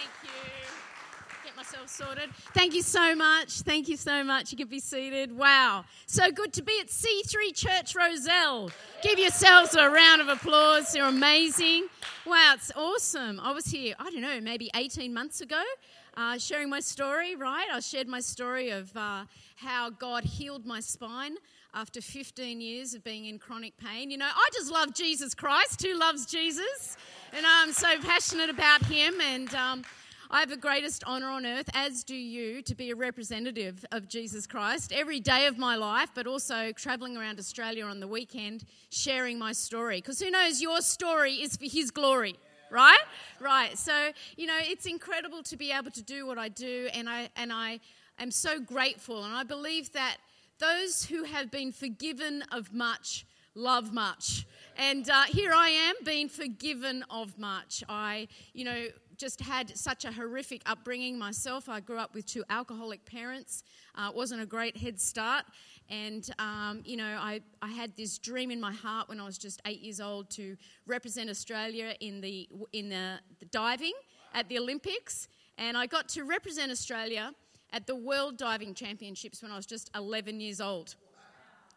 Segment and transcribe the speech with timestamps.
[0.00, 1.44] Thank you.
[1.44, 2.30] Get myself sorted.
[2.54, 3.60] Thank you so much.
[3.62, 4.50] Thank you so much.
[4.50, 5.36] You can be seated.
[5.36, 5.84] Wow.
[6.06, 8.70] So good to be at C3 Church Rozelle.
[9.02, 10.94] Give yourselves a round of applause.
[10.94, 11.88] You're amazing.
[12.24, 13.40] Wow, it's awesome.
[13.40, 15.62] I was here, I don't know, maybe 18 months ago.
[16.16, 17.66] Uh, sharing my story, right?
[17.72, 19.24] I shared my story of uh,
[19.56, 21.36] how God healed my spine
[21.72, 24.10] after 15 years of being in chronic pain.
[24.10, 25.82] You know, I just love Jesus Christ.
[25.82, 26.96] Who loves Jesus?
[27.32, 29.20] And I'm so passionate about him.
[29.20, 29.82] And um,
[30.32, 34.08] I have the greatest honour on earth, as do you, to be a representative of
[34.08, 38.64] Jesus Christ every day of my life, but also travelling around Australia on the weekend
[38.90, 39.98] sharing my story.
[39.98, 42.36] Because who knows, your story is for his glory
[42.70, 43.02] right
[43.40, 47.08] right so you know it's incredible to be able to do what i do and
[47.08, 47.80] i and i
[48.18, 50.16] am so grateful and i believe that
[50.58, 53.24] those who have been forgiven of much
[53.54, 54.46] love much.
[54.76, 57.82] And uh, here I am being forgiven of much.
[57.88, 58.86] I, you know,
[59.20, 61.68] just had such a horrific upbringing myself.
[61.68, 63.62] I grew up with two alcoholic parents.
[63.94, 65.44] Uh, it wasn't a great head start.
[65.90, 69.36] And, um, you know, I, I had this dream in my heart when I was
[69.36, 73.92] just eight years old to represent Australia in the, in the, the diving
[74.32, 75.28] at the Olympics.
[75.58, 77.34] And I got to represent Australia
[77.72, 80.94] at the World Diving Championships when I was just 11 years old.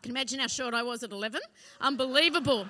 [0.02, 1.41] Can you imagine how short I was at 11?
[1.81, 2.67] Unbelievable.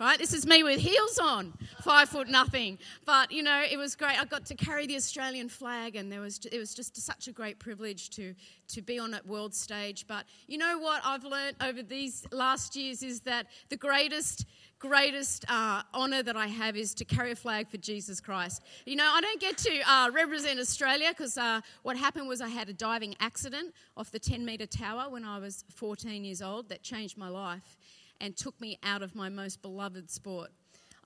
[0.00, 2.78] Right, this is me with heels on, five foot nothing.
[3.04, 4.18] But you know, it was great.
[4.18, 7.32] I got to carry the Australian flag, and there was it was just such a
[7.32, 8.34] great privilege to
[8.68, 10.06] to be on that world stage.
[10.08, 14.46] But you know what I've learned over these last years is that the greatest
[14.78, 18.62] greatest uh, honour that I have is to carry a flag for Jesus Christ.
[18.86, 22.48] You know, I don't get to uh, represent Australia because uh, what happened was I
[22.48, 26.70] had a diving accident off the 10 metre tower when I was 14 years old
[26.70, 27.76] that changed my life
[28.20, 30.50] and took me out of my most beloved sport.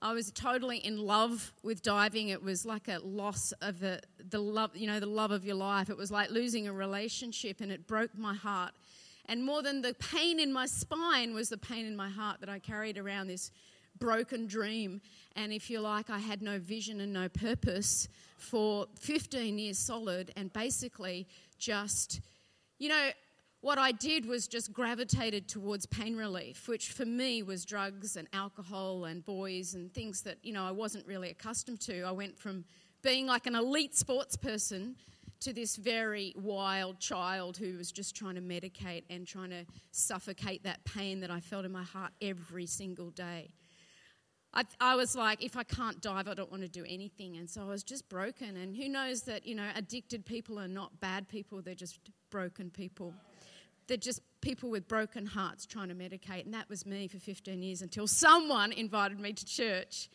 [0.01, 2.29] I was totally in love with diving.
[2.29, 5.55] It was like a loss of the, the love, you know, the love of your
[5.55, 5.89] life.
[5.89, 8.73] It was like losing a relationship, and it broke my heart.
[9.27, 12.49] And more than the pain in my spine was the pain in my heart that
[12.49, 13.49] I carried around this
[13.97, 15.01] broken dream.
[15.35, 18.07] And if you like, I had no vision and no purpose
[18.37, 22.21] for 15 years solid, and basically just,
[22.77, 23.09] you know,
[23.65, 28.27] what I did was just gravitated towards pain relief, which for me was drugs and
[28.31, 32.03] alcohol and boys and things that, you know, I wasn't really accustomed to.
[32.03, 32.63] I went from
[33.01, 34.95] being like an elite sports person
[35.39, 40.61] to this very wild child who was just trying to medicate and trying to suffocate
[40.63, 43.49] that pain that I felt in my heart every single day.
[44.53, 47.37] I, I, was like, if I can't dive, I don't want to do anything.
[47.37, 48.57] And so I was just broken.
[48.57, 51.99] And who knows that, you know, addicted people are not bad people, they're just
[52.29, 53.11] broken people.
[53.87, 56.45] They're just people with broken hearts trying to medicate.
[56.45, 60.09] And that was me for 15 years until someone invited me to church.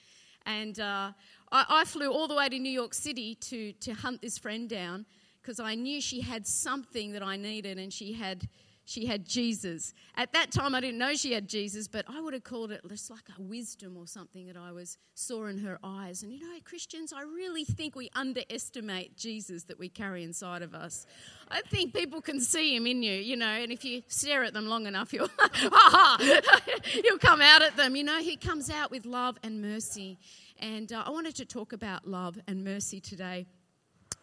[0.46, 1.12] And uh,
[1.52, 4.68] I, I, flew all the way to New York City to, to hunt this friend
[4.68, 5.04] down
[5.42, 8.48] because I knew she had something that I needed and she had
[8.84, 9.94] she had Jesus.
[10.16, 12.80] At that time, I didn't know she had Jesus, but I would have called it
[12.88, 16.22] just like a wisdom or something that I was saw in her eyes.
[16.22, 20.74] And you know, Christians, I really think we underestimate Jesus that we carry inside of
[20.74, 21.06] us.
[21.48, 24.54] I think people can see him in you, you know, and if you stare at
[24.54, 25.30] them long enough, you'll,
[27.04, 27.96] you'll come out at them.
[27.96, 30.18] You know, he comes out with love and mercy.
[30.58, 33.46] And uh, I wanted to talk about love and mercy today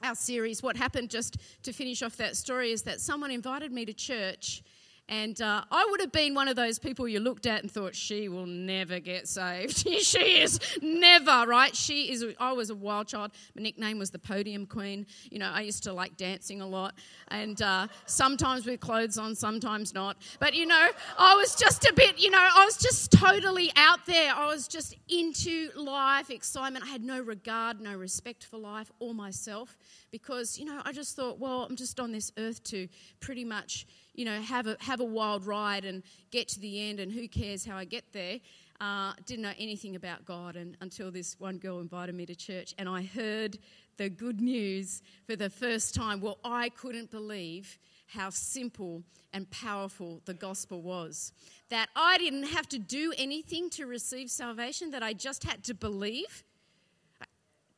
[0.04, 3.86] our series, what happened just to finish off that story is that someone invited me
[3.86, 4.64] to church
[5.10, 7.96] and uh, I would have been one of those people you looked at and thought,
[7.96, 9.88] she will never get saved.
[10.02, 11.74] she is never, right?
[11.74, 13.32] She is, I was a wild child.
[13.56, 15.06] My nickname was the podium queen.
[15.32, 16.94] You know, I used to like dancing a lot
[17.30, 20.18] and uh, sometimes with clothes on, sometimes not.
[20.40, 24.06] But, you know, I was just a bit, you know, I was just totally out
[24.06, 24.34] there.
[24.34, 26.84] I was just into life, excitement.
[26.84, 29.78] I had no regard, no respect for life or myself
[30.12, 32.88] because, you know, I just thought, well, I'm just on this earth to
[33.20, 33.86] pretty much
[34.18, 37.28] you know, have a, have a wild ride and get to the end and who
[37.28, 38.40] cares how I get there.
[38.82, 42.76] Uh, didn't know anything about God and, until this one girl invited me to church
[42.78, 43.58] and I heard
[43.98, 46.20] the good news for the first time.
[46.20, 49.04] Well, I couldn't believe how simple
[49.34, 51.32] and powerful the gospel was.
[51.70, 55.74] That I didn't have to do anything to receive salvation, that I just had to
[55.74, 56.44] believe.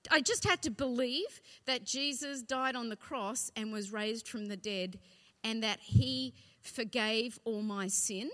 [0.09, 4.47] I just had to believe that Jesus died on the cross and was raised from
[4.47, 4.99] the dead
[5.43, 8.29] and that He forgave all my sin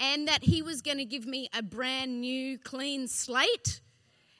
[0.00, 3.80] and that He was going to give me a brand new, clean slate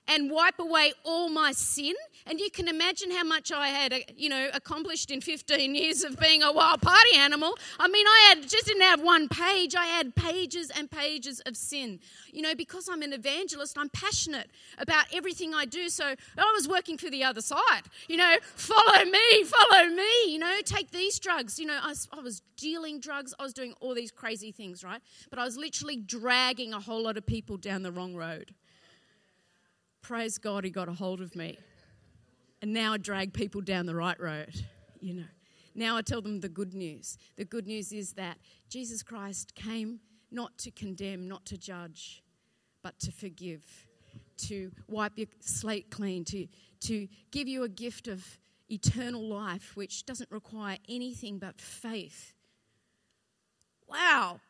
[0.09, 1.95] and wipe away all my sin.
[2.27, 6.05] And you can imagine how much I had, uh, you know, accomplished in 15 years
[6.05, 7.57] of being a wild party animal.
[7.79, 9.75] I mean, I had just didn't have one page.
[9.75, 12.01] I had pages and pages of sin.
[12.33, 15.89] You know, because I'm an evangelist, I'm passionate about everything I do.
[15.89, 17.83] So I was working for the other side.
[18.09, 20.33] You know, follow me, follow me.
[20.33, 21.59] You know, take these drugs.
[21.59, 23.35] You know, I I was dealing drugs.
[23.39, 25.01] I was doing all these crazy things, right?
[25.31, 28.55] But I was literally dragging a whole lot of people down the wrong road
[30.03, 31.59] praise God, he got a hold of me.
[32.61, 34.55] And now I drag people down the right road,
[35.01, 35.25] you know.
[35.75, 37.17] Now I tell them the good news.
[37.37, 38.37] The good news is that
[38.69, 40.01] Jesus Christ came
[40.31, 42.23] not to condemn, not to judge,
[42.83, 43.65] but to forgive,
[44.37, 46.47] to wipe your slate clean, to,
[46.81, 48.39] to give you a gift of
[48.71, 52.35] eternal life, which doesn't require anything but faith.
[53.89, 54.41] Wow.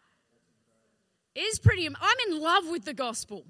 [1.35, 3.45] It is pretty, I'm in love with the gospel.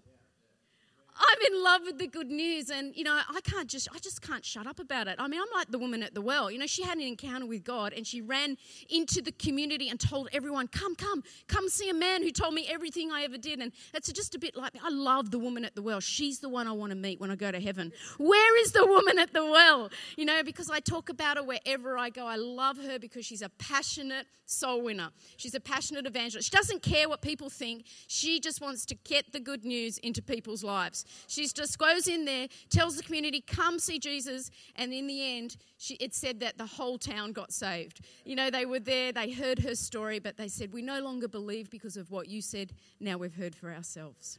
[1.14, 4.22] I'm in love with the good news, and you know, I can't just, I just
[4.22, 5.16] can't shut up about it.
[5.18, 6.50] I mean, I'm like the woman at the well.
[6.50, 8.56] You know, she had an encounter with God, and she ran
[8.88, 12.66] into the community and told everyone, "Come, come, come see a man who told me
[12.68, 14.80] everything I ever did." And it's just a bit like me.
[14.82, 16.00] I love the woman at the well.
[16.00, 17.92] She's the one I want to meet when I go to heaven.
[18.18, 19.90] Where is the woman at the well?
[20.16, 22.26] You know, because I talk about her wherever I go.
[22.26, 25.10] I love her because she's a passionate soul winner.
[25.36, 26.50] She's a passionate evangelist.
[26.50, 27.86] She doesn't care what people think.
[28.06, 31.01] She just wants to get the good news into people's lives.
[31.26, 35.56] She just goes in there, tells the community, come see Jesus, and in the end,
[35.78, 38.00] she, it said that the whole town got saved.
[38.24, 41.28] You know, they were there, they heard her story, but they said, We no longer
[41.28, 44.38] believe because of what you said, now we've heard for ourselves.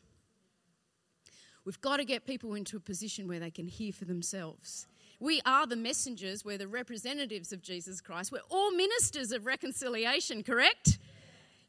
[1.66, 4.88] We've got to get people into a position where they can hear for themselves.
[5.20, 8.32] We are the messengers, we're the representatives of Jesus Christ.
[8.32, 11.00] We're all ministers of reconciliation, correct?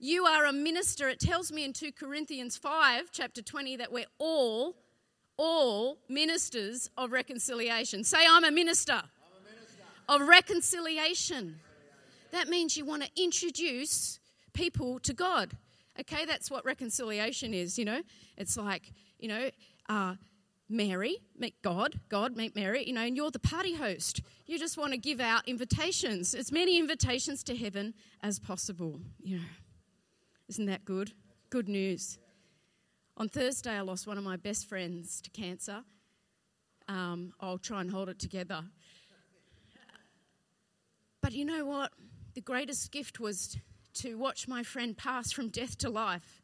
[0.01, 1.09] You are a minister.
[1.09, 4.75] It tells me in 2 Corinthians 5, chapter 20, that we're all
[5.37, 8.05] all ministers of reconciliation.
[8.05, 9.83] Say, I'm a minister, I'm a minister.
[10.09, 11.61] of reconciliation.
[12.33, 14.19] That means you want to introduce
[14.53, 15.57] people to God.
[16.01, 18.03] Okay, that's what reconciliation is, you know.
[18.37, 19.51] It's like, you know,
[19.89, 20.15] uh,
[20.69, 24.23] Mary, meet God, God, meet Mary, you know, and you're the party host.
[24.47, 29.37] You just want to give out invitations, as many invitations to heaven as possible, you
[29.37, 29.45] know.
[30.49, 31.13] Isn't that good?
[31.51, 32.19] Good news.
[33.17, 35.85] On Thursday, I lost one of my best friends to cancer.
[36.89, 38.65] Um, I'll try and hold it together.
[41.23, 41.93] But you know what?
[42.35, 43.57] The greatest gift was
[43.95, 46.43] to watch my friend pass from death to life.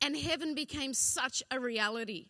[0.00, 2.28] And heaven became such a reality.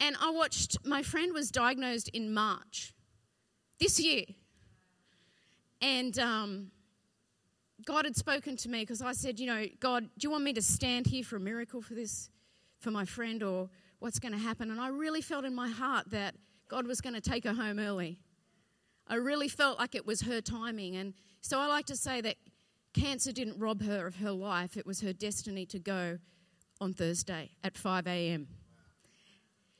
[0.00, 2.94] And I watched, my friend was diagnosed in March
[3.78, 4.24] this year.
[5.80, 6.72] And um,
[7.84, 10.52] God had spoken to me because I said, you know, God, do you want me
[10.54, 12.30] to stand here for a miracle for this,
[12.78, 13.68] for my friend, or
[13.98, 14.70] what's going to happen?
[14.70, 16.34] And I really felt in my heart that
[16.68, 18.18] God was going to take her home early.
[19.06, 20.96] I really felt like it was her timing.
[20.96, 22.36] And so I like to say that
[22.94, 26.18] cancer didn't rob her of her life, it was her destiny to go
[26.80, 28.48] on Thursday at 5 a.m.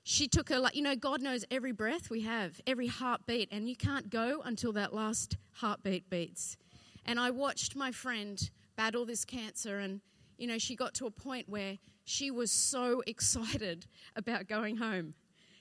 [0.02, 3.76] She took her, you know, God knows every breath we have, every heartbeat, and you
[3.76, 6.56] can't go until that last heartbeat beats.
[7.04, 10.00] And I watched my friend battle this cancer, and
[10.38, 13.86] you know, she got to a point where she was so excited
[14.16, 15.14] about going home.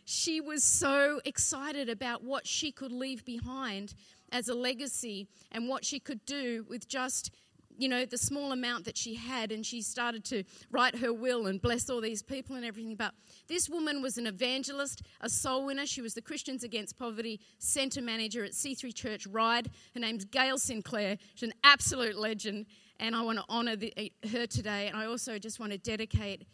[0.06, 3.94] She was so excited about what she could leave behind
[4.31, 7.31] as a legacy and what she could do with just
[7.80, 11.48] you know, the small amount that she had, and she started to write her will
[11.48, 12.96] and bless all these people and everything.
[12.96, 13.14] But
[13.48, 15.86] this woman was an evangelist, a soul winner.
[15.86, 19.70] She was the Christians Against Poverty Centre Manager at C3 Church Ryde.
[19.94, 21.18] Her name's Gail Sinclair.
[21.36, 22.65] She's an absolute legend,
[23.00, 24.88] and I want to honour the, eh, her today.
[24.88, 26.46] And I also just want to dedicate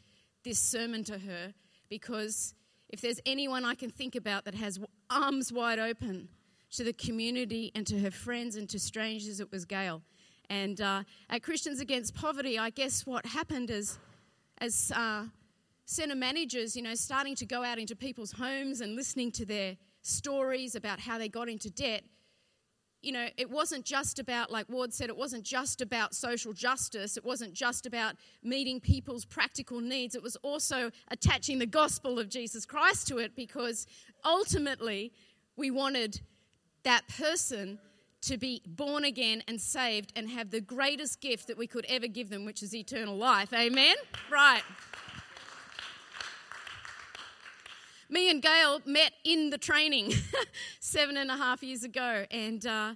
[0.44, 1.54] this sermon to her
[1.90, 2.54] because
[2.90, 6.30] if there's anyone I can think about that has arms wide open
[6.76, 10.04] to the community and to her friends and to strangers, it was Gail.
[10.50, 13.98] And uh, at Christians Against Poverty, I guess what happened is,
[14.60, 15.26] as uh,
[15.86, 19.78] centre managers, you know, starting to go out into people's homes and listening to their
[20.02, 22.04] stories about how they got into debt,
[23.02, 27.18] you know, it wasn't just about, like Ward said, it wasn't just about social justice.
[27.18, 30.16] It wasn't just about meeting people's practical needs.
[30.16, 33.86] It was also attaching the gospel of Jesus Christ to it because
[34.24, 35.12] ultimately
[35.56, 36.20] we wanted
[36.84, 37.78] that person
[38.26, 42.08] to be born again and saved and have the greatest gift that we could ever
[42.08, 43.54] give them, which is eternal life.
[43.54, 43.96] Amen?
[44.32, 44.64] Right.
[48.10, 50.14] Me and Gail met in the training
[50.80, 52.94] seven and a half years ago, and uh,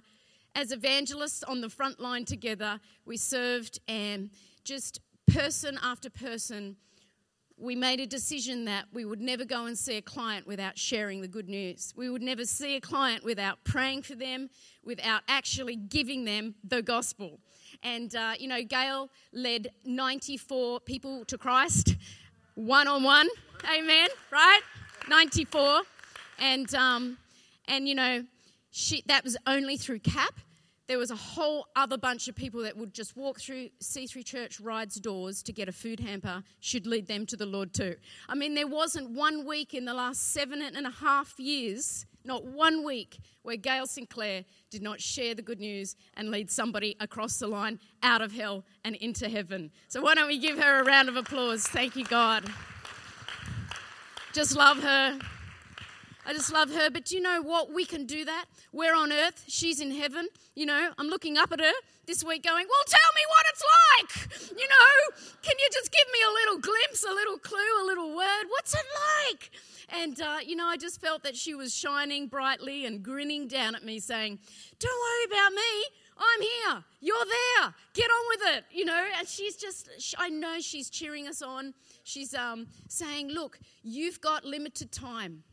[0.54, 4.30] as evangelists on the front line together, we served, and
[4.64, 5.00] just
[5.32, 6.76] person after person
[7.60, 11.20] we made a decision that we would never go and see a client without sharing
[11.20, 11.92] the good news.
[11.94, 14.48] We would never see a client without praying for them,
[14.82, 17.38] without actually giving them the gospel.
[17.82, 21.96] And, uh, you know, Gail led 94 people to Christ
[22.54, 23.28] one on one.
[23.70, 24.60] Amen, right?
[25.08, 25.82] 94.
[26.38, 27.18] And, um,
[27.68, 28.24] and you know,
[28.70, 30.34] she, that was only through CAP
[30.90, 34.58] there was a whole other bunch of people that would just walk through C3 Church
[34.58, 37.94] Ryde's doors to get a food hamper, should lead them to the Lord too.
[38.28, 42.44] I mean, there wasn't one week in the last seven and a half years, not
[42.44, 47.38] one week, where Gail Sinclair did not share the good news and lead somebody across
[47.38, 49.70] the line out of hell and into heaven.
[49.86, 51.68] So, why don't we give her a round of applause?
[51.68, 52.52] Thank you, God.
[54.32, 55.20] Just love her.
[56.26, 56.90] I just love her.
[56.90, 57.72] But do you know what?
[57.72, 58.46] We can do that.
[58.72, 60.28] We're on earth, she's in heaven.
[60.54, 61.72] You know, I'm looking up at her
[62.06, 64.50] this week going, Well, tell me what it's like.
[64.58, 68.14] You know, can you just give me a little glimpse, a little clue, a little
[68.16, 68.44] word?
[68.48, 68.84] What's it
[69.28, 69.50] like?
[69.92, 73.74] And, uh, you know, I just felt that she was shining brightly and grinning down
[73.74, 74.38] at me, saying,
[74.78, 75.84] Don't worry about me.
[76.20, 76.84] I'm here.
[77.00, 77.74] You're there.
[77.94, 78.64] Get on with it.
[78.70, 81.74] You know, and she's just, I know she's cheering us on.
[82.04, 85.44] She's um, saying, Look, you've got limited time.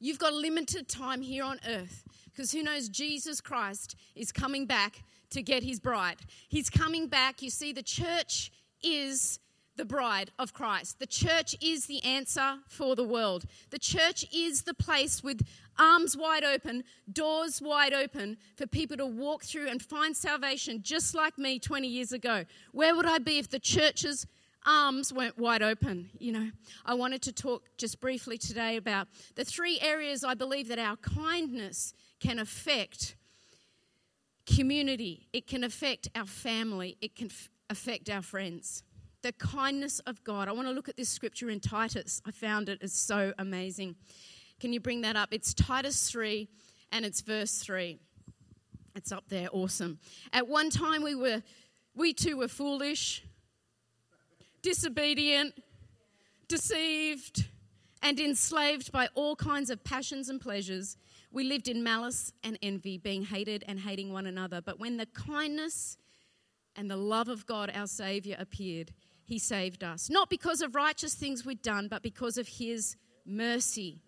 [0.00, 5.02] You've got limited time here on earth because who knows, Jesus Christ is coming back
[5.30, 6.18] to get his bride.
[6.48, 7.42] He's coming back.
[7.42, 8.52] You see, the church
[8.82, 9.40] is
[9.76, 10.98] the bride of Christ.
[10.98, 13.44] The church is the answer for the world.
[13.70, 15.46] The church is the place with
[15.78, 21.14] arms wide open, doors wide open for people to walk through and find salvation, just
[21.14, 22.44] like me 20 years ago.
[22.72, 24.26] Where would I be if the churches
[24.68, 26.10] arms weren't wide open.
[26.18, 26.50] You know,
[26.84, 30.96] I wanted to talk just briefly today about the three areas I believe that our
[30.96, 33.16] kindness can affect
[34.46, 38.82] community, it can affect our family, it can f- affect our friends.
[39.22, 40.48] The kindness of God.
[40.48, 42.22] I want to look at this scripture in Titus.
[42.24, 43.96] I found it is so amazing.
[44.60, 45.30] Can you bring that up?
[45.32, 46.48] It's Titus 3
[46.92, 47.98] and it's verse 3.
[48.94, 49.98] It's up there, awesome.
[50.32, 51.42] At one time we were
[51.94, 53.24] we too were foolish,
[54.62, 55.54] disobedient,
[56.48, 57.48] deceived,
[58.02, 60.96] and enslaved by all kinds of passions and pleasures.
[61.30, 64.60] We lived in malice and envy, being hated and hating one another.
[64.60, 65.98] But when the kindness
[66.76, 68.92] and the love of God, our Savior, appeared,
[69.24, 70.08] He saved us.
[70.08, 72.96] Not because of righteous things we'd done, but because of His
[73.26, 74.00] mercy.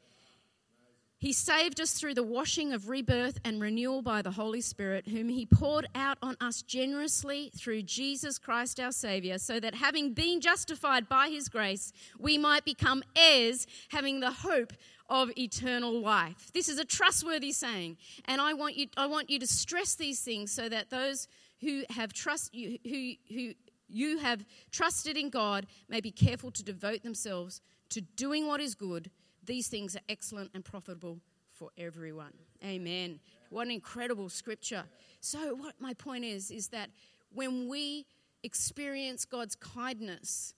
[1.20, 5.28] He saved us through the washing of rebirth and renewal by the Holy Spirit, whom
[5.28, 10.40] He poured out on us generously through Jesus Christ our Savior, so that having been
[10.40, 14.72] justified by His grace, we might become heirs, having the hope
[15.10, 16.50] of eternal life.
[16.54, 20.20] This is a trustworthy saying, and I want you, I want you to stress these
[20.20, 21.28] things so that those
[21.60, 23.52] who have trust, who, who
[23.90, 27.60] you have trusted in God may be careful to devote themselves
[27.90, 29.10] to doing what is good
[29.50, 31.18] these things are excellent and profitable
[31.50, 32.32] for everyone.
[32.64, 33.18] Amen.
[33.50, 34.84] What an incredible scripture.
[35.20, 36.90] So, what my point is, is that
[37.32, 38.06] when we
[38.44, 40.54] experience God's kindness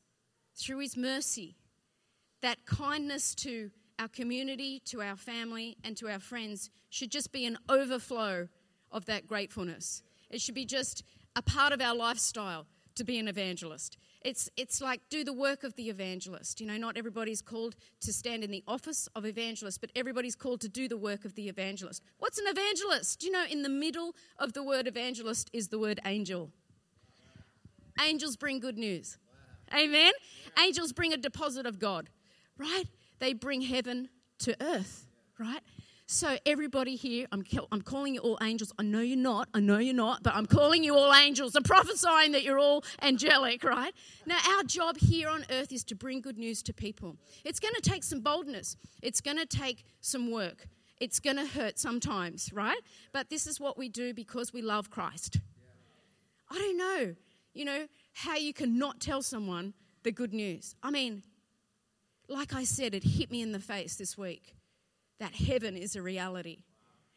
[0.54, 1.56] through His mercy,
[2.42, 7.46] that kindness to our community, to our family, and to our friends should just be
[7.46, 8.46] an overflow
[8.90, 10.02] of that gratefulness.
[10.28, 11.02] It should be just
[11.34, 13.96] a part of our lifestyle to be an evangelist.
[14.24, 16.60] It's, it's like do the work of the evangelist.
[16.60, 20.60] You know, not everybody's called to stand in the office of evangelist, but everybody's called
[20.62, 22.02] to do the work of the evangelist.
[22.18, 23.22] What's an evangelist?
[23.24, 26.50] You know, in the middle of the word evangelist is the word angel.
[28.00, 29.18] Angels bring good news.
[29.74, 30.12] Amen?
[30.58, 32.10] Angels bring a deposit of God,
[32.58, 32.84] right?
[33.18, 34.08] They bring heaven
[34.40, 35.06] to earth,
[35.38, 35.62] right?
[36.12, 37.42] So, everybody here, I'm,
[37.72, 38.70] I'm calling you all angels.
[38.78, 39.48] I know you're not.
[39.54, 41.56] I know you're not, but I'm calling you all angels.
[41.56, 43.94] I'm prophesying that you're all angelic, right?
[44.26, 47.16] Now, our job here on earth is to bring good news to people.
[47.46, 50.66] It's going to take some boldness, it's going to take some work.
[51.00, 52.80] It's going to hurt sometimes, right?
[53.14, 55.38] But this is what we do because we love Christ.
[56.50, 57.14] I don't know,
[57.54, 60.76] you know, how you can not tell someone the good news.
[60.82, 61.22] I mean,
[62.28, 64.56] like I said, it hit me in the face this week
[65.22, 66.64] that heaven is a reality.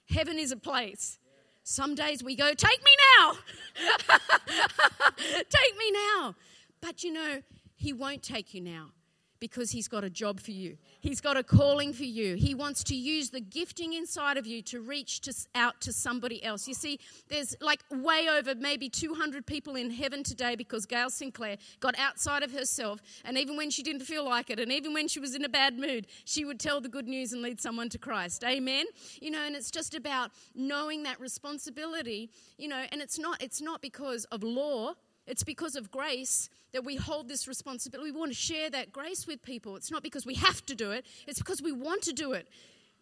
[0.09, 1.17] Heaven is a place.
[1.63, 3.33] Some days we go, Take me now!
[5.17, 6.35] take me now!
[6.81, 7.41] But you know,
[7.75, 8.91] He won't take you now
[9.39, 10.77] because He's got a job for you.
[11.01, 12.35] He's got a calling for you.
[12.35, 16.43] He wants to use the gifting inside of you to reach to, out to somebody
[16.43, 16.67] else.
[16.67, 16.99] You see,
[17.29, 22.43] there's like way over maybe 200 people in heaven today because Gail Sinclair got outside
[22.43, 23.01] of herself.
[23.23, 25.49] And even when she didn't feel like it, and even when she was in a
[25.49, 28.43] bad mood, she would tell the good news and lead someone to Christ.
[28.43, 28.85] Amen.
[29.21, 33.61] You know, and it's just about knowing that responsibility, you know, and it's not it's
[33.61, 34.93] not because of law
[35.27, 38.11] It's because of grace that we hold this responsibility.
[38.11, 39.75] We want to share that grace with people.
[39.75, 42.47] It's not because we have to do it, it's because we want to do it.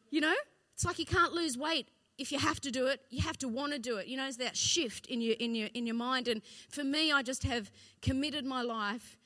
[0.10, 0.36] You know?
[0.74, 1.88] It's like you can't lose weight
[2.18, 4.08] if you have to do it, you have to want to do it.
[4.08, 6.28] You know, it's that shift in your in your in your mind.
[6.28, 9.18] And for me, I just have committed my life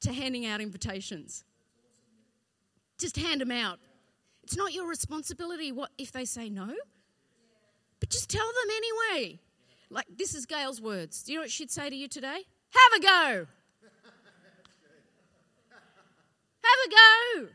[0.00, 1.44] to handing out invitations.
[2.98, 3.78] Just hand them out.
[4.42, 6.74] It's not your responsibility what if they say no.
[8.00, 9.38] But just tell them anyway.
[9.90, 11.22] Like this is Gail's words.
[11.22, 12.44] Do you know what she'd say to you today?
[12.70, 13.46] Have a go.
[16.62, 17.48] have a go.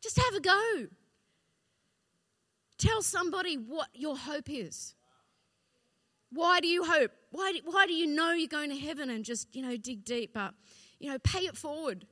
[0.00, 0.86] Just have a go.
[2.78, 4.94] Tell somebody what your hope is.
[6.30, 7.12] Why do you hope?
[7.30, 10.04] Why do, why do you know you're going to heaven and just, you know, dig
[10.04, 10.34] deep?
[10.34, 10.54] But,
[10.98, 12.06] you know, pay it forward.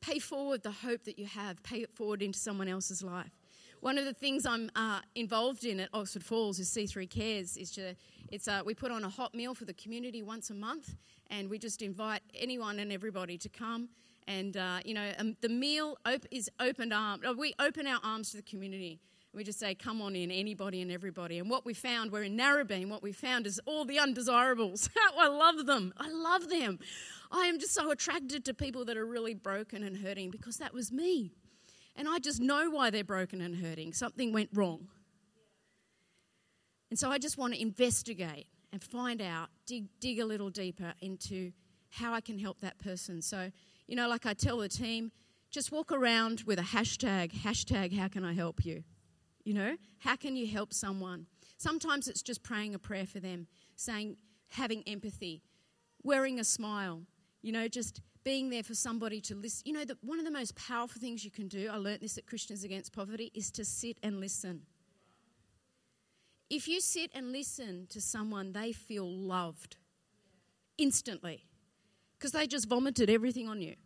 [0.00, 1.62] Pay forward the hope that you have.
[1.62, 3.39] Pay it forward into someone else's life.
[3.80, 7.56] One of the things I'm uh, involved in at Oxford Falls is C3 Cares.
[7.56, 7.94] Is to,
[8.30, 10.96] it's uh, we put on a hot meal for the community once a month,
[11.30, 13.88] and we just invite anyone and everybody to come.
[14.28, 17.24] And uh, you know, um, the meal op- is opened arms.
[17.38, 19.00] We open our arms to the community.
[19.32, 21.38] We just say, come on in, anybody and everybody.
[21.38, 24.90] And what we found, we're in Narrabeen, what we found is all the undesirables.
[25.18, 25.94] I love them.
[25.96, 26.80] I love them.
[27.30, 30.74] I am just so attracted to people that are really broken and hurting because that
[30.74, 31.32] was me.
[31.96, 33.92] And I just know why they're broken and hurting.
[33.92, 34.88] Something went wrong.
[36.90, 40.94] And so I just want to investigate and find out, dig, dig a little deeper
[41.00, 41.52] into
[41.90, 43.22] how I can help that person.
[43.22, 43.50] So,
[43.86, 45.12] you know, like I tell the team,
[45.50, 48.84] just walk around with a hashtag, hashtag, how can I help you?
[49.44, 51.26] You know, how can you help someone?
[51.58, 54.16] Sometimes it's just praying a prayer for them, saying,
[54.50, 55.42] having empathy,
[56.02, 57.02] wearing a smile,
[57.42, 59.62] you know, just being there for somebody to listen.
[59.64, 62.18] You know, the, one of the most powerful things you can do, I learnt this
[62.18, 64.62] at Christians Against Poverty, is to sit and listen.
[66.50, 69.76] If you sit and listen to someone, they feel loved
[70.76, 71.44] instantly
[72.18, 73.76] because they just vomited everything on you.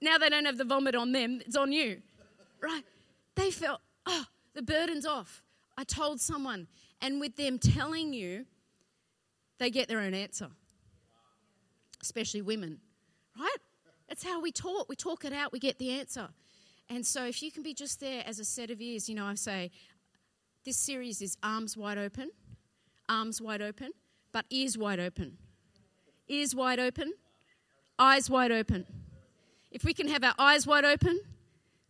[0.00, 2.02] Now they don't have the vomit on them, it's on you,
[2.60, 2.82] right?
[3.36, 4.24] They felt, oh,
[4.54, 5.42] the burden's off.
[5.78, 6.66] I told someone.
[7.00, 8.46] And with them telling you,
[9.58, 10.48] they get their own answer,
[12.02, 12.78] especially women,
[13.38, 13.56] right?
[14.08, 14.88] That's how we talk.
[14.88, 16.28] We talk it out, we get the answer.
[16.88, 19.24] And so if you can be just there as a set of ears, you know,
[19.24, 19.70] I say,
[20.64, 22.30] this series is arms wide open,
[23.08, 23.92] arms wide open,
[24.32, 25.38] but ears wide open.
[26.28, 27.14] Ears wide open,
[27.98, 28.86] eyes wide open.
[29.70, 31.20] If we can have our eyes wide open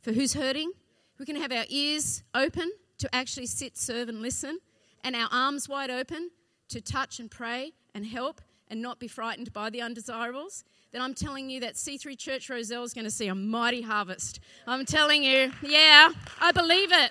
[0.00, 0.72] for who's hurting,
[1.18, 4.58] we can have our ears open to actually sit, serve, and listen,
[5.04, 6.30] and our arms wide open
[6.68, 8.40] to touch and pray and help
[8.72, 12.84] and not be frightened by the undesirables, then I'm telling you that C3 Church Rozelle
[12.84, 14.40] is going to see a mighty harvest.
[14.66, 16.08] I'm telling you, yeah,
[16.40, 17.10] I believe it.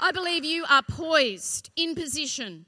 [0.00, 2.66] I believe you are poised in position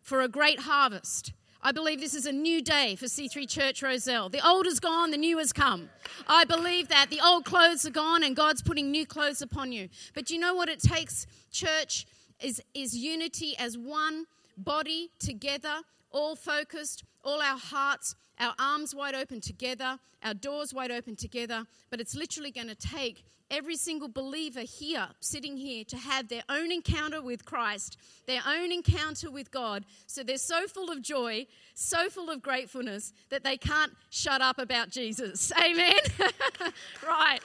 [0.00, 1.32] for a great harvest.
[1.60, 4.28] I believe this is a new day for C3 Church Rozelle.
[4.28, 5.90] The old is gone, the new has come.
[6.28, 9.88] I believe that the old clothes are gone and God's putting new clothes upon you.
[10.14, 12.06] But you know what it takes, church,
[12.40, 19.14] is, is unity as one body together, all focused, all our hearts, our arms wide
[19.14, 21.64] open together, our doors wide open together.
[21.90, 26.42] But it's literally going to take every single believer here, sitting here, to have their
[26.48, 27.96] own encounter with Christ,
[28.26, 29.84] their own encounter with God.
[30.06, 34.58] So they're so full of joy, so full of gratefulness that they can't shut up
[34.58, 35.52] about Jesus.
[35.64, 35.94] Amen?
[37.06, 37.40] right.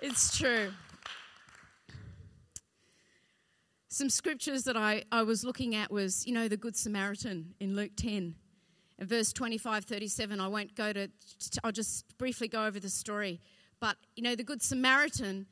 [0.00, 0.70] It's true.
[3.94, 7.76] Some scriptures that I, I was looking at was, you know, the Good Samaritan in
[7.76, 8.34] Luke 10.
[8.98, 11.08] In verse 25, 37, I won't go to,
[11.62, 13.40] I'll just briefly go over the story.
[13.78, 15.46] But, you know, the Good Samaritan,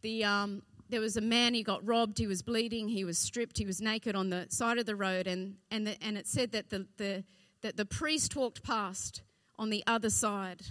[0.00, 3.58] the, um, there was a man, he got robbed, he was bleeding, he was stripped,
[3.58, 6.52] he was naked on the side of the road, and, and, the, and it said
[6.52, 7.24] that the, the,
[7.60, 9.20] that the priest walked past
[9.58, 10.62] on the other side.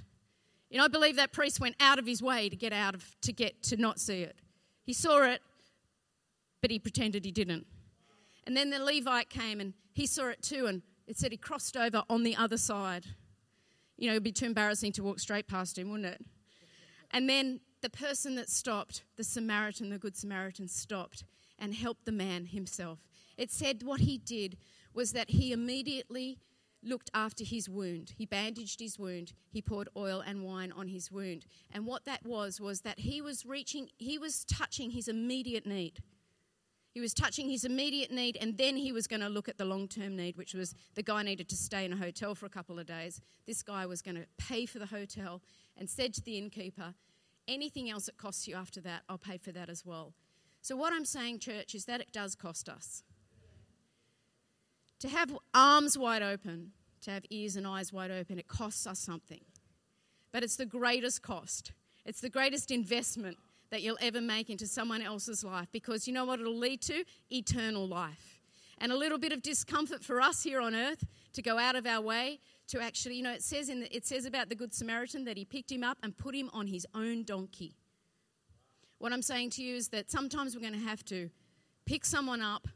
[0.72, 3.16] You know, I believe that priest went out of his way to get out of,
[3.22, 4.38] to get, to not see it.
[4.82, 5.44] He saw it,
[6.66, 7.68] but he pretended he didn't.
[8.48, 11.78] And then the Levite came and he saw it too, and it said he crossed
[11.78, 13.06] over on the other side.
[13.98, 16.26] You know, it'd be too embarrassing to walk straight past him, wouldn't it?
[17.12, 21.24] And then the person that stopped, the Samaritan, the Good Samaritan, stopped
[21.60, 22.98] and helped the man himself.
[23.38, 24.58] It said what he did
[24.92, 26.40] was that he immediately
[26.82, 28.14] looked after his wound.
[28.18, 29.34] He bandaged his wound.
[29.52, 31.46] He poured oil and wine on his wound.
[31.72, 36.02] And what that was, was that he was reaching, he was touching his immediate need.
[36.96, 39.66] He was touching his immediate need, and then he was going to look at the
[39.66, 42.50] long term need, which was the guy needed to stay in a hotel for a
[42.50, 43.20] couple of days.
[43.46, 45.42] This guy was going to pay for the hotel
[45.76, 46.94] and said to the innkeeper,
[47.50, 50.14] Anything else that costs you after that, I'll pay for that as well.
[50.62, 53.04] So, what I'm saying, church, is that it does cost us.
[55.00, 59.00] To have arms wide open, to have ears and eyes wide open, it costs us
[59.00, 59.42] something.
[60.32, 61.74] But it's the greatest cost.
[62.06, 63.38] It's the greatest investment
[63.72, 67.04] that you'll ever make into someone else's life because you know what it'll lead to?
[67.30, 68.42] Eternal life.
[68.78, 71.86] And a little bit of discomfort for us here on earth to go out of
[71.86, 74.74] our way to actually, you know, it says in the, it says about the good
[74.74, 77.76] Samaritan that he picked him up and put him on his own donkey.
[78.98, 81.30] What I'm saying to you is that sometimes we're going to have to
[81.86, 82.68] pick someone up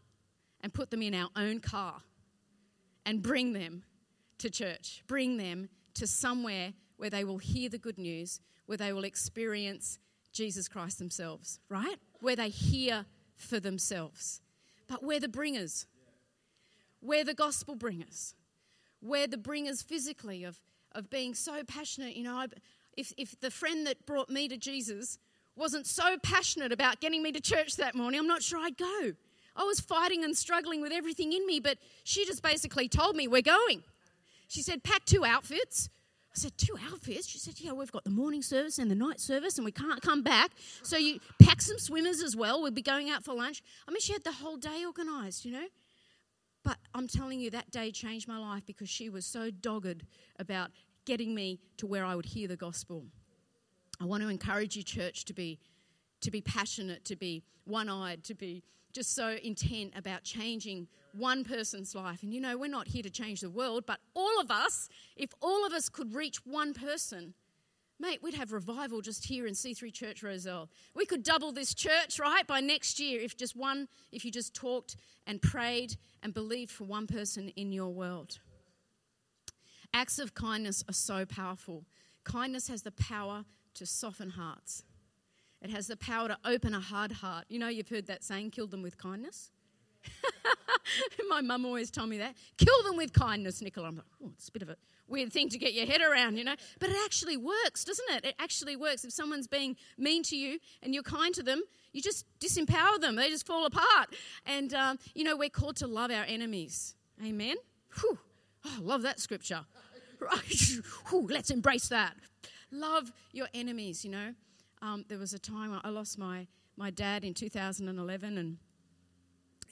[0.61, 2.01] and put them in our own car
[3.05, 3.83] and bring them
[4.39, 8.93] to church, bring them to somewhere where they will hear the good news, where they
[8.93, 9.99] will experience
[10.39, 11.97] Jesus Christ themselves, right?
[12.21, 14.39] Where they hear for themselves.
[14.87, 15.85] But we're the bringers.
[17.01, 18.35] We're the gospel bringers.
[19.01, 20.57] We're the bringers physically of,
[20.93, 22.15] of being so passionate.
[22.15, 22.45] You know,
[22.95, 25.19] if, if the friend that brought me to Jesus
[25.57, 29.11] wasn't so passionate about getting me to church that morning, I'm not sure I'd go.
[29.57, 33.27] I was fighting and struggling with everything in me, but she just basically told me,
[33.27, 33.83] We're going.
[34.47, 35.89] She said, Pack two outfits.
[36.31, 37.27] I said, Two outfits?
[37.27, 40.01] She said, Yeah, we've got the morning service and the night service, and we can't
[40.01, 40.51] come back.
[40.83, 42.61] So you pack some swimmers as well.
[42.61, 43.61] We'll be going out for lunch.
[43.87, 45.67] I mean, she had the whole day organized, you know?
[46.63, 50.03] But I'm telling you, that day changed my life because she was so dogged
[50.37, 50.71] about
[51.05, 53.05] getting me to where I would hear the gospel.
[54.01, 55.59] I want to encourage you, church, to be,
[56.21, 58.63] to be passionate, to be one eyed, to be
[58.93, 62.23] just so intent about changing one person's life.
[62.23, 65.31] And you know, we're not here to change the world, but all of us, if
[65.41, 67.33] all of us could reach one person,
[67.99, 70.69] mate, we'd have revival just here in C3 Church Rozelle.
[70.95, 74.53] We could double this church, right, by next year if just one, if you just
[74.53, 74.95] talked
[75.27, 78.39] and prayed and believed for one person in your world.
[79.93, 81.85] Acts of kindness are so powerful.
[82.23, 83.43] Kindness has the power
[83.73, 84.83] to soften hearts.
[85.61, 87.45] It has the power to open a hard heart.
[87.49, 89.51] You know, you've heard that saying, kill them with kindness.
[91.29, 92.35] My mum always told me that.
[92.57, 93.87] Kill them with kindness, Nicola.
[93.87, 96.37] I'm like, oh, it's a bit of a weird thing to get your head around,
[96.37, 96.55] you know.
[96.79, 98.25] But it actually works, doesn't it?
[98.25, 99.03] It actually works.
[99.03, 103.15] If someone's being mean to you and you're kind to them, you just disempower them.
[103.15, 104.15] They just fall apart.
[104.45, 106.95] And, um, you know, we're called to love our enemies.
[107.23, 107.55] Amen?
[107.99, 108.17] Whew.
[108.65, 109.61] Oh, I love that scripture.
[110.19, 110.63] Right.
[111.09, 112.15] Whew, let's embrace that.
[112.71, 114.33] Love your enemies, you know.
[114.81, 116.47] Um, there was a time I lost my,
[116.77, 118.57] my dad in 2011 and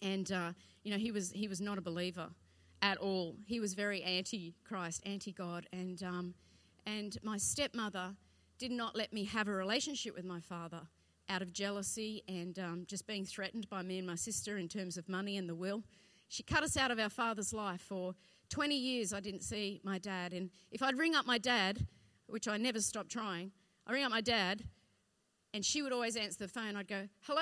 [0.01, 0.51] and uh,
[0.87, 2.29] you know he was he was not a believer
[2.81, 3.35] at all.
[3.45, 6.33] He was very anti-Christ, anti-God, and um,
[6.85, 8.15] and my stepmother
[8.57, 10.79] did not let me have a relationship with my father
[11.27, 14.95] out of jealousy and um, just being threatened by me and my sister in terms
[14.95, 15.83] of money and the will.
[16.29, 18.15] She cut us out of our father's life for
[18.49, 19.11] 20 years.
[19.11, 21.85] I didn't see my dad, and if I'd ring up my dad,
[22.27, 23.51] which I never stopped trying,
[23.85, 24.63] I ring up my dad,
[25.53, 26.75] and she would always answer the phone.
[26.75, 27.41] I'd go, "Hello,"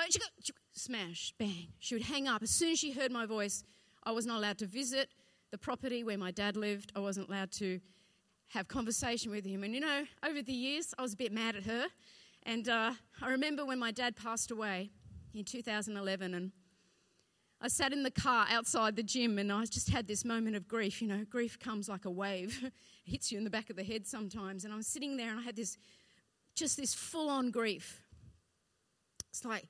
[0.72, 1.68] smash, bang.
[1.78, 2.42] She would hang up.
[2.42, 3.62] As soon as she heard my voice,
[4.04, 5.10] I was not allowed to visit
[5.50, 6.92] the property where my dad lived.
[6.94, 7.80] I wasn't allowed to
[8.48, 9.64] have conversation with him.
[9.64, 11.86] And you know, over the years, I was a bit mad at her.
[12.44, 14.90] And uh, I remember when my dad passed away
[15.34, 16.52] in 2011, and
[17.60, 20.68] I sat in the car outside the gym, and I just had this moment of
[20.68, 21.02] grief.
[21.02, 22.72] You know, grief comes like a wave, it
[23.04, 24.64] hits you in the back of the head sometimes.
[24.64, 25.76] And I was sitting there, and I had this,
[26.56, 28.02] just this full-on grief.
[29.30, 29.68] It's like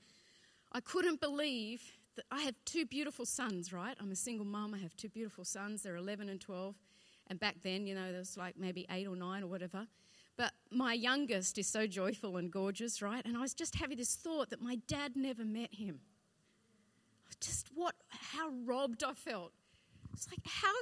[0.72, 1.82] I couldn't believe
[2.16, 3.96] that I have two beautiful sons, right?
[4.00, 4.74] I'm a single mum.
[4.74, 5.82] I have two beautiful sons.
[5.82, 6.74] They're 11 and 12.
[7.28, 9.86] And back then, you know, there was like maybe eight or nine or whatever.
[10.36, 13.24] But my youngest is so joyful and gorgeous, right?
[13.24, 16.00] And I was just having this thought that my dad never met him.
[17.40, 19.52] Just what, how robbed I felt.
[20.12, 20.72] It's like, how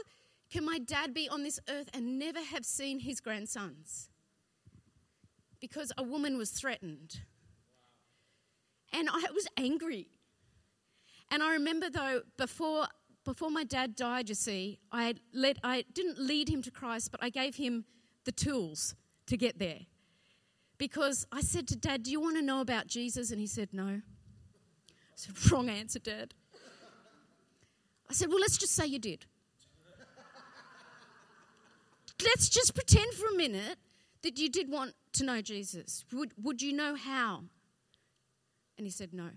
[0.50, 4.08] can my dad be on this earth and never have seen his grandsons?
[5.68, 7.20] Because a woman was threatened
[8.92, 10.08] and I was angry.
[11.30, 12.86] And I remember though, before
[13.24, 17.24] before my dad died, you see, I led I didn't lead him to Christ, but
[17.24, 17.86] I gave him
[18.26, 18.94] the tools
[19.26, 19.86] to get there.
[20.76, 23.30] Because I said to Dad, Do you want to know about Jesus?
[23.30, 23.88] And he said, No.
[23.88, 24.02] I
[25.16, 26.34] said, Wrong answer, Dad.
[28.10, 29.24] I said, Well, let's just say you did.
[32.22, 33.78] let's just pretend for a minute
[34.20, 36.04] that you did want to know Jesus.
[36.12, 37.44] Would, would you know how?
[38.76, 39.30] And he said, No.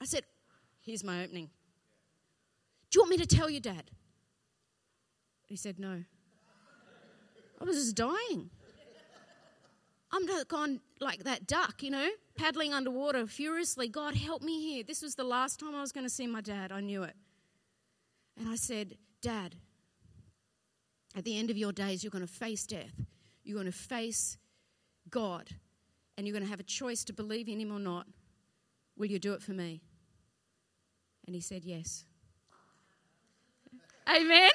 [0.00, 0.24] I said,
[0.80, 1.50] Here's my opening.
[2.90, 3.90] Do you want me to tell you, Dad?
[5.46, 6.04] He said, No.
[7.60, 8.50] I was just dying.
[10.12, 13.86] I'm gone like that duck, you know, paddling underwater furiously.
[13.86, 14.82] God, help me here.
[14.82, 16.72] This was the last time I was going to see my dad.
[16.72, 17.14] I knew it.
[18.38, 19.54] And I said, Dad,
[21.14, 23.04] at the end of your days, you're going to face death.
[23.44, 24.36] You're going to face
[25.10, 25.50] God.
[26.16, 28.06] And you're going to have a choice to believe in Him or not.
[28.96, 29.82] Will you do it for me?
[31.26, 32.04] And he said, Yes.
[34.08, 34.50] Amen.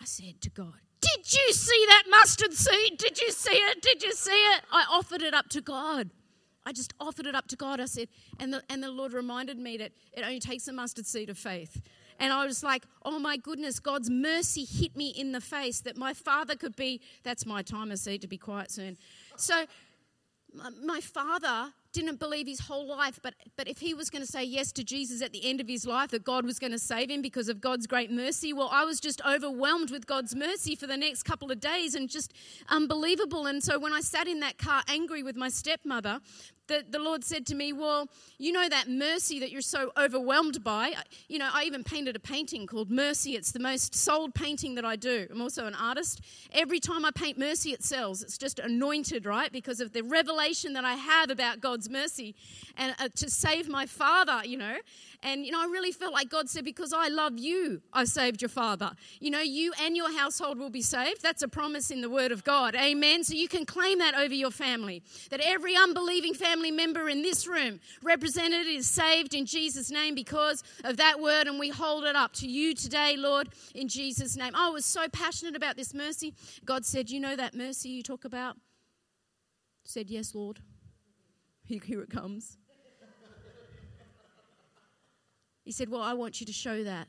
[0.00, 2.98] I said to God, Did you see that mustard seed?
[2.98, 3.82] Did you see it?
[3.82, 4.62] Did you see it?
[4.72, 6.10] I offered it up to God.
[6.64, 7.80] I just offered it up to God.
[7.80, 8.08] I said,
[8.40, 11.38] and the, and the Lord reminded me that it only takes a mustard seed of
[11.38, 11.80] faith.
[12.18, 15.96] And I was like, oh my goodness, God's mercy hit me in the face that
[15.96, 17.00] my father could be.
[17.22, 18.96] That's my timer seed to be quiet soon.
[19.36, 19.66] So,
[20.82, 24.44] my father didn't believe his whole life, but, but if he was going to say
[24.44, 27.10] yes to Jesus at the end of his life, that God was going to save
[27.10, 30.86] him because of God's great mercy, well, I was just overwhelmed with God's mercy for
[30.86, 32.34] the next couple of days and just
[32.68, 33.46] unbelievable.
[33.46, 36.20] And so when I sat in that car angry with my stepmother,
[36.68, 40.62] the, the Lord said to me, Well, you know that mercy that you're so overwhelmed
[40.62, 40.94] by.
[41.28, 43.34] You know, I even painted a painting called Mercy.
[43.34, 45.26] It's the most sold painting that I do.
[45.30, 46.20] I'm also an artist.
[46.52, 48.22] Every time I paint mercy, it sells.
[48.22, 49.52] It's just anointed, right?
[49.52, 52.34] Because of the revelation that I have about God's mercy
[52.76, 54.76] and uh, to save my father, you know.
[55.22, 58.42] And, you know, I really felt like God said, Because I love you, I saved
[58.42, 58.92] your father.
[59.20, 61.22] You know, you and your household will be saved.
[61.22, 62.74] That's a promise in the Word of God.
[62.74, 63.24] Amen.
[63.24, 65.02] So you can claim that over your family.
[65.30, 70.62] That every unbelieving family member in this room represented is saved in Jesus' name because
[70.84, 71.46] of that word.
[71.46, 74.52] And we hold it up to you today, Lord, in Jesus' name.
[74.54, 76.34] Oh, I was so passionate about this mercy.
[76.64, 78.56] God said, You know that mercy you talk about?
[79.84, 80.60] said, Yes, Lord.
[81.64, 82.58] Here it comes.
[85.64, 87.08] He said, Well, I want you to show that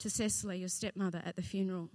[0.00, 1.88] to Cecily, your stepmother, at the funeral.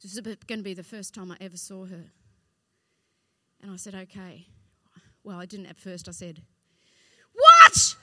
[0.00, 2.04] This is going to be the first time I ever saw her.
[3.60, 4.46] And I said, Okay.
[5.24, 6.08] Well, I didn't at first.
[6.08, 6.42] I said,
[7.32, 7.96] What?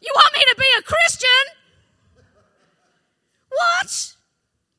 [0.00, 1.28] You want me to be a Christian?
[3.48, 4.16] What?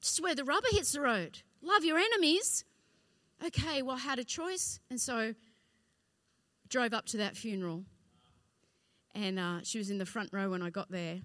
[0.02, 1.40] Just where the rubber hits the road.
[1.62, 2.66] Love your enemies.
[3.46, 4.80] Okay, well, I had a choice.
[4.90, 5.34] And so
[6.70, 7.86] drove up to that funeral
[9.16, 11.20] and uh, she was in the front row when I got there.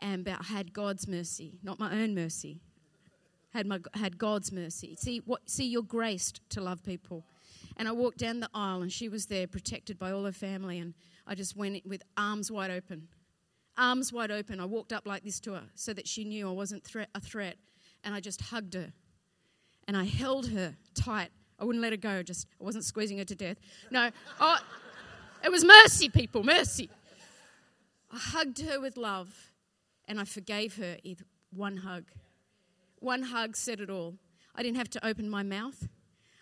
[0.00, 2.60] And about had God's mercy, not my own mercy.
[3.52, 4.94] Had my had God's mercy.
[4.96, 5.48] See what?
[5.50, 7.24] See, you're graced to love people.
[7.78, 10.78] And I walked down the aisle, and she was there, protected by all her family.
[10.78, 10.94] And
[11.26, 13.08] I just went with arms wide open,
[13.76, 14.60] arms wide open.
[14.60, 16.82] I walked up like this to her, so that she knew I wasn't
[17.14, 17.56] a threat.
[18.04, 18.92] And I just hugged her,
[19.86, 21.30] and I held her tight.
[21.60, 22.22] I wouldn't let her go.
[22.22, 23.58] Just I wasn't squeezing her to death.
[23.90, 24.10] No.
[24.40, 24.60] I,
[25.44, 26.90] it was mercy, people, mercy.
[28.10, 29.52] I hugged her with love
[30.06, 32.04] and I forgave her with one hug.
[33.00, 34.14] One hug said it all.
[34.54, 35.88] I didn't have to open my mouth.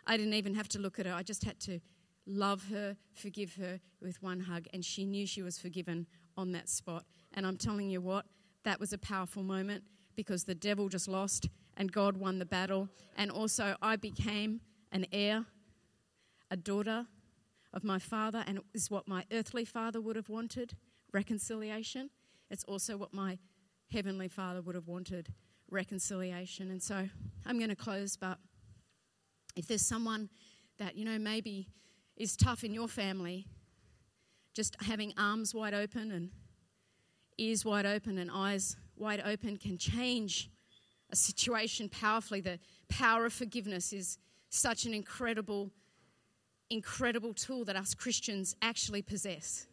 [0.07, 1.15] I didn't even have to look at her.
[1.15, 1.81] I just had to
[2.27, 4.67] love her, forgive her with one hug.
[4.73, 7.05] And she knew she was forgiven on that spot.
[7.35, 8.27] And I'm telling you what,
[8.65, 12.89] that was a powerful moment because the devil just lost and God won the battle.
[13.17, 14.61] And also, I became
[14.93, 15.45] an heir,
[16.51, 17.07] a daughter,
[17.77, 20.75] of my father, and it is what my earthly father would have wanted
[21.13, 22.09] reconciliation.
[22.51, 23.39] It's also what my
[23.93, 25.29] heavenly father would have wanted
[25.71, 26.71] reconciliation.
[26.71, 27.07] And so
[27.45, 28.39] I'm going to close, but
[29.57, 30.29] if there's someone
[30.79, 31.69] that, you know, maybe
[32.17, 33.47] is tough in your family,
[34.55, 36.31] just having arms wide open and
[37.39, 40.51] ears wide open and eyes wide open can change
[41.11, 42.41] a situation powerfully.
[42.41, 45.71] The power of forgiveness is such an incredible
[46.69, 49.67] incredible tool that us Christians actually possess.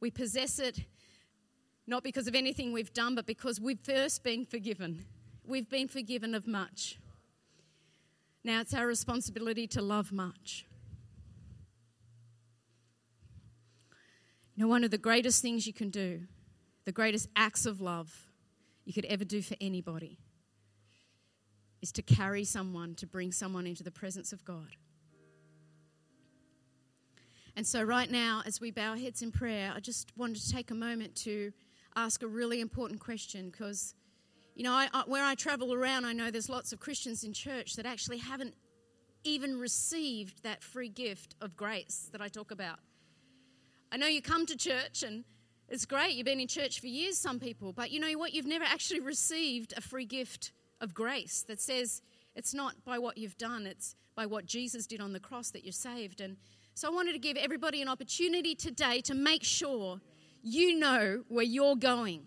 [0.00, 0.80] We possess it
[1.86, 5.04] not because of anything we've done, but because we've first been forgiven.
[5.46, 6.98] We've been forgiven of much.
[8.48, 10.64] Now it's our responsibility to love much.
[14.54, 16.22] You know, one of the greatest things you can do,
[16.86, 18.10] the greatest acts of love
[18.86, 20.16] you could ever do for anybody,
[21.82, 24.76] is to carry someone, to bring someone into the presence of God.
[27.54, 30.50] And so, right now, as we bow our heads in prayer, I just wanted to
[30.50, 31.52] take a moment to
[31.96, 33.92] ask a really important question because,
[34.58, 37.32] you know, I, I, where I travel around, I know there's lots of Christians in
[37.32, 38.54] church that actually haven't
[39.22, 42.80] even received that free gift of grace that I talk about.
[43.92, 45.22] I know you come to church and
[45.68, 48.34] it's great, you've been in church for years, some people, but you know what?
[48.34, 52.02] You've never actually received a free gift of grace that says
[52.34, 55.62] it's not by what you've done, it's by what Jesus did on the cross that
[55.62, 56.20] you're saved.
[56.20, 56.36] And
[56.74, 60.00] so I wanted to give everybody an opportunity today to make sure
[60.42, 62.24] you know where you're going.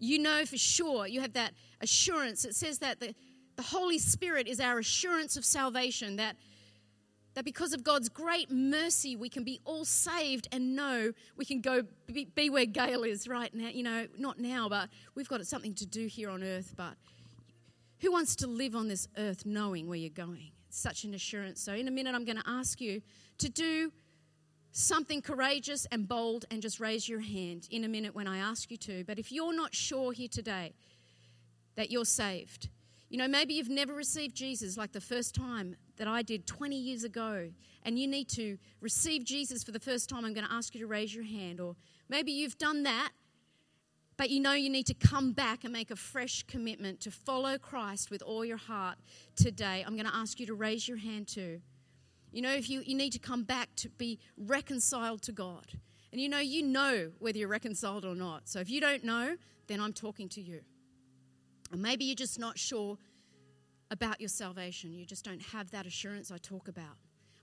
[0.00, 2.44] You know for sure, you have that assurance.
[2.44, 3.14] It says that the,
[3.56, 6.36] the Holy Spirit is our assurance of salvation, that,
[7.34, 11.60] that because of God's great mercy, we can be all saved and know we can
[11.60, 13.68] go be, be where Gail is right now.
[13.68, 16.72] You know, not now, but we've got something to do here on earth.
[16.76, 16.94] But
[18.00, 20.50] who wants to live on this earth knowing where you're going?
[20.68, 21.60] It's such an assurance.
[21.60, 23.02] So, in a minute, I'm going to ask you
[23.38, 23.92] to do
[24.72, 28.70] something courageous and bold and just raise your hand in a minute when I ask
[28.70, 29.04] you to.
[29.04, 30.74] But if you're not sure here today
[31.76, 32.68] that you're saved,
[33.08, 36.76] you know, maybe you've never received Jesus like the first time that I did 20
[36.76, 37.50] years ago,
[37.82, 40.80] and you need to receive Jesus for the first time, I'm going to ask you
[40.80, 41.60] to raise your hand.
[41.60, 41.74] Or
[42.08, 43.10] maybe you've done that,
[44.16, 47.58] but you know you need to come back and make a fresh commitment to follow
[47.58, 48.98] Christ with all your heart
[49.34, 49.82] today.
[49.84, 51.60] I'm going to ask you to raise your hand too.
[52.32, 55.66] You know, if you, you need to come back to be reconciled to God.
[56.12, 58.48] And you know, you know whether you're reconciled or not.
[58.48, 60.60] So if you don't know, then I'm talking to you.
[61.72, 62.98] And maybe you're just not sure
[63.90, 64.92] about your salvation.
[64.92, 66.96] You just don't have that assurance I talk about.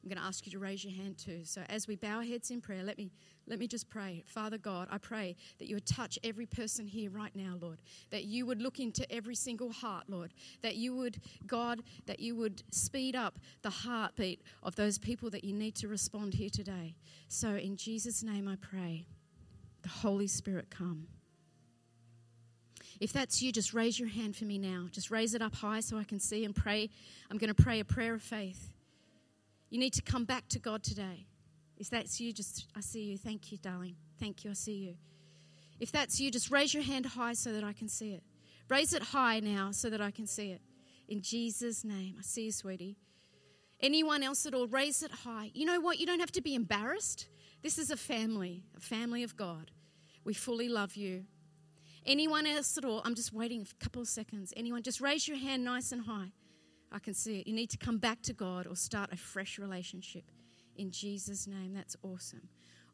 [0.07, 1.41] I'm going to ask you to raise your hand too.
[1.43, 3.11] So as we bow our heads in prayer, let me
[3.45, 4.23] let me just pray.
[4.25, 7.81] Father God, I pray that you would touch every person here right now, Lord.
[8.09, 10.33] That you would look into every single heart, Lord.
[10.61, 15.43] That you would, God, that you would speed up the heartbeat of those people that
[15.43, 16.95] you need to respond here today.
[17.27, 19.07] So in Jesus' name I pray.
[19.81, 21.07] The Holy Spirit come.
[23.01, 24.87] If that's you, just raise your hand for me now.
[24.89, 26.89] Just raise it up high so I can see and pray.
[27.29, 28.71] I'm going to pray a prayer of faith.
[29.69, 31.27] You need to come back to God today.
[31.77, 33.17] If that's you, just I see you.
[33.17, 33.95] Thank you, darling.
[34.19, 34.51] Thank you.
[34.51, 34.95] I see you.
[35.79, 38.23] If that's you, just raise your hand high so that I can see it.
[38.69, 40.61] Raise it high now so that I can see it.
[41.07, 42.15] In Jesus' name.
[42.17, 42.97] I see you, sweetie.
[43.79, 45.51] Anyone else at all, raise it high.
[45.53, 45.99] You know what?
[45.99, 47.27] You don't have to be embarrassed.
[47.61, 49.71] This is a family, a family of God.
[50.23, 51.25] We fully love you.
[52.05, 53.01] Anyone else at all?
[53.05, 54.53] I'm just waiting a couple of seconds.
[54.57, 54.81] Anyone?
[54.81, 56.31] Just raise your hand nice and high.
[56.91, 57.47] I can see it.
[57.47, 60.23] You need to come back to God or start a fresh relationship
[60.75, 61.73] in Jesus' name.
[61.73, 62.47] That's awesome.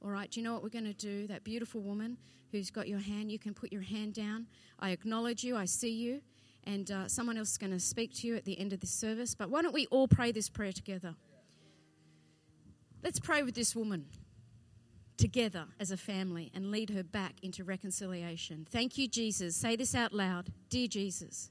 [0.03, 1.27] All right, do you know what we're going to do?
[1.27, 2.17] That beautiful woman
[2.51, 4.47] who's got your hand, you can put your hand down.
[4.79, 6.21] I acknowledge you, I see you,
[6.65, 8.91] and uh, someone else is going to speak to you at the end of this
[8.91, 9.33] service.
[9.33, 11.15] But why don't we all pray this prayer together?
[13.01, 14.05] Let's pray with this woman
[15.17, 18.67] together as a family and lead her back into reconciliation.
[18.69, 19.55] Thank you, Jesus.
[19.55, 21.49] Say this out loud Dear Jesus,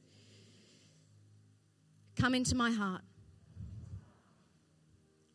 [2.16, 3.02] come into my heart.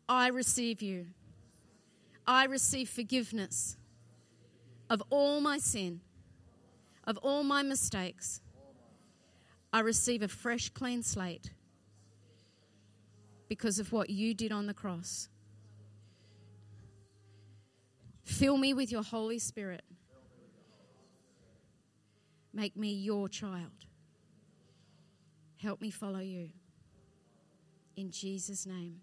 [0.10, 1.08] I receive you.
[2.26, 3.78] I receive forgiveness
[4.90, 6.02] of all my sin,
[7.06, 8.42] of all my mistakes.
[9.72, 11.52] I receive a fresh, clean slate
[13.50, 15.30] because of what you did on the cross.
[18.24, 19.84] Fill me with your Holy Spirit.
[22.54, 23.86] Make me your child.
[25.58, 26.50] Help me follow you.
[27.98, 29.02] In Jesus' name.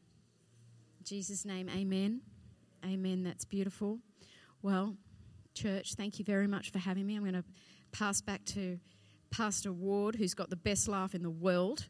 [1.03, 2.21] Jesus' name, amen.
[2.85, 3.25] Amen.
[3.25, 3.99] That's beautiful.
[4.63, 4.95] Well,
[5.53, 7.17] church, thank you very much for having me.
[7.17, 7.45] I'm going to
[7.91, 8.79] pass back to
[9.33, 11.89] Pastor Ward, who's got the best laugh in the world.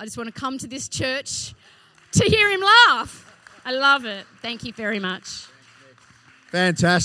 [0.00, 1.54] I just want to come to this church
[2.12, 3.28] to hear him laugh.
[3.64, 4.24] I love it.
[4.40, 5.46] Thank you very much.
[6.50, 7.00] Fantastic.